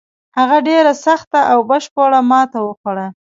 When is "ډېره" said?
0.67-0.91